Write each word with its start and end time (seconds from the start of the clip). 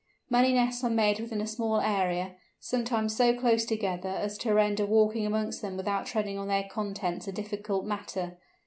Many 0.31 0.51
nests 0.51 0.83
are 0.83 0.89
made 0.89 1.19
within 1.19 1.41
a 1.41 1.45
small 1.45 1.79
area, 1.79 2.33
sometimes 2.59 3.15
so 3.15 3.35
close 3.39 3.65
together 3.65 4.09
as 4.09 4.35
to 4.39 4.51
render 4.51 4.83
walking 4.83 5.27
amongst 5.27 5.61
them 5.61 5.77
without 5.77 6.07
treading 6.07 6.39
on 6.39 6.47
their 6.47 6.67
contents 6.67 7.27
a 7.27 7.31
difficult 7.31 7.85
matter. 7.85 8.39